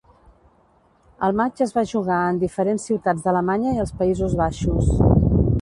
[1.27, 4.93] El matx es va jugar en diferents ciutats d'Alemanya i els Països Baixos.